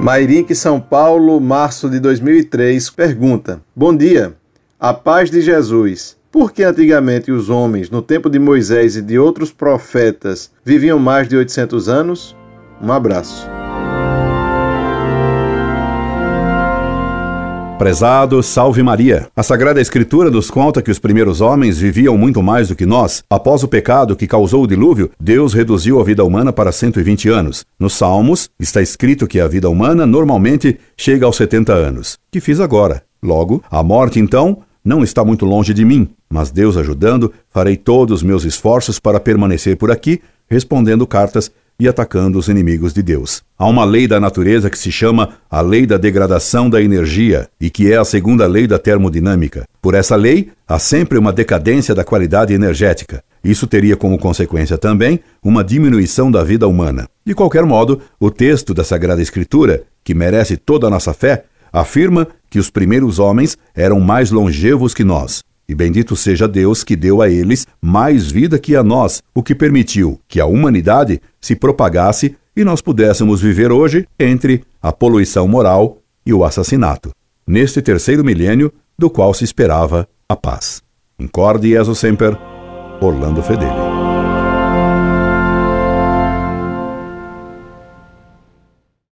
Mairink, 0.00 0.54
São 0.54 0.80
Paulo, 0.80 1.38
março 1.38 1.90
de 1.90 2.00
2003, 2.00 2.88
pergunta: 2.88 3.60
Bom 3.76 3.94
dia, 3.94 4.34
a 4.78 4.94
paz 4.94 5.30
de 5.30 5.42
Jesus. 5.42 6.16
Por 6.32 6.52
que 6.52 6.62
antigamente 6.62 7.30
os 7.30 7.50
homens, 7.50 7.90
no 7.90 8.00
tempo 8.00 8.30
de 8.30 8.38
Moisés 8.38 8.96
e 8.96 9.02
de 9.02 9.18
outros 9.18 9.52
profetas, 9.52 10.50
viviam 10.64 10.98
mais 10.98 11.28
de 11.28 11.36
800 11.36 11.88
anos? 11.90 12.34
Um 12.80 12.90
abraço. 12.90 13.59
Prezado, 17.80 18.42
salve 18.42 18.82
Maria. 18.82 19.28
A 19.34 19.42
Sagrada 19.42 19.80
Escritura 19.80 20.30
nos 20.30 20.50
conta 20.50 20.82
que 20.82 20.90
os 20.90 20.98
primeiros 20.98 21.40
homens 21.40 21.78
viviam 21.78 22.14
muito 22.14 22.42
mais 22.42 22.68
do 22.68 22.76
que 22.76 22.84
nós. 22.84 23.24
Após 23.30 23.62
o 23.62 23.68
pecado 23.68 24.14
que 24.14 24.26
causou 24.26 24.64
o 24.64 24.66
dilúvio, 24.66 25.10
Deus 25.18 25.54
reduziu 25.54 25.98
a 25.98 26.04
vida 26.04 26.22
humana 26.22 26.52
para 26.52 26.72
120 26.72 27.30
anos. 27.30 27.64
Nos 27.78 27.94
Salmos 27.94 28.50
está 28.60 28.82
escrito 28.82 29.26
que 29.26 29.40
a 29.40 29.48
vida 29.48 29.70
humana 29.70 30.04
normalmente 30.04 30.78
chega 30.94 31.24
aos 31.24 31.36
70 31.36 31.72
anos. 31.72 32.18
Que 32.30 32.38
fiz 32.38 32.60
agora? 32.60 33.02
Logo, 33.22 33.64
a 33.70 33.82
morte 33.82 34.20
então 34.20 34.58
não 34.84 35.02
está 35.02 35.24
muito 35.24 35.46
longe 35.46 35.72
de 35.72 35.82
mim, 35.82 36.10
mas 36.28 36.50
Deus 36.50 36.76
ajudando, 36.76 37.32
farei 37.48 37.78
todos 37.78 38.16
os 38.16 38.22
meus 38.22 38.44
esforços 38.44 39.00
para 39.00 39.18
permanecer 39.18 39.78
por 39.78 39.90
aqui, 39.90 40.20
respondendo 40.50 41.06
cartas 41.06 41.50
e 41.80 41.88
atacando 41.88 42.38
os 42.38 42.46
inimigos 42.46 42.92
de 42.92 43.02
Deus. 43.02 43.42
Há 43.58 43.66
uma 43.66 43.86
lei 43.86 44.06
da 44.06 44.20
natureza 44.20 44.68
que 44.68 44.78
se 44.78 44.92
chama 44.92 45.30
a 45.50 45.62
lei 45.62 45.86
da 45.86 45.96
degradação 45.96 46.68
da 46.68 46.80
energia 46.80 47.48
e 47.58 47.70
que 47.70 47.90
é 47.90 47.96
a 47.96 48.04
segunda 48.04 48.46
lei 48.46 48.66
da 48.66 48.78
termodinâmica. 48.78 49.64
Por 49.80 49.94
essa 49.94 50.14
lei, 50.14 50.50
há 50.68 50.78
sempre 50.78 51.16
uma 51.16 51.32
decadência 51.32 51.94
da 51.94 52.04
qualidade 52.04 52.52
energética. 52.52 53.24
Isso 53.42 53.66
teria 53.66 53.96
como 53.96 54.18
consequência 54.18 54.76
também 54.76 55.20
uma 55.42 55.64
diminuição 55.64 56.30
da 56.30 56.44
vida 56.44 56.68
humana. 56.68 57.08
De 57.24 57.34
qualquer 57.34 57.64
modo, 57.64 58.00
o 58.20 58.30
texto 58.30 58.74
da 58.74 58.84
Sagrada 58.84 59.22
Escritura, 59.22 59.84
que 60.04 60.14
merece 60.14 60.58
toda 60.58 60.86
a 60.86 60.90
nossa 60.90 61.14
fé, 61.14 61.44
afirma 61.72 62.28
que 62.50 62.58
os 62.58 62.68
primeiros 62.68 63.18
homens 63.18 63.56
eram 63.74 63.98
mais 64.00 64.30
longevos 64.30 64.92
que 64.92 65.04
nós. 65.04 65.42
E 65.70 65.74
bendito 65.74 66.16
seja 66.16 66.48
Deus 66.48 66.82
que 66.82 66.96
deu 66.96 67.22
a 67.22 67.30
eles 67.30 67.64
mais 67.80 68.28
vida 68.28 68.58
que 68.58 68.74
a 68.74 68.82
nós, 68.82 69.22
o 69.32 69.40
que 69.40 69.54
permitiu 69.54 70.18
que 70.26 70.40
a 70.40 70.44
humanidade 70.44 71.22
se 71.40 71.54
propagasse 71.54 72.34
e 72.56 72.64
nós 72.64 72.80
pudéssemos 72.82 73.40
viver 73.40 73.70
hoje 73.70 74.04
entre 74.18 74.64
a 74.82 74.90
poluição 74.90 75.46
moral 75.46 75.98
e 76.26 76.34
o 76.34 76.42
assassinato, 76.42 77.12
neste 77.46 77.80
terceiro 77.80 78.24
milênio 78.24 78.72
do 78.98 79.08
qual 79.08 79.32
se 79.32 79.44
esperava 79.44 80.08
a 80.28 80.34
paz. 80.34 80.82
Incorde 81.20 81.68
Jesus 81.68 82.00
Semper, 82.00 82.36
Orlando 83.00 83.40
Fedeli. 83.40 83.89